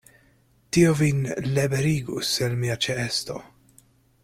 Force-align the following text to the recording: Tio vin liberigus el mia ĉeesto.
Tio 0.77 0.93
vin 1.01 1.19
liberigus 1.57 2.33
el 2.49 2.57
mia 2.65 2.79
ĉeesto. 2.87 3.39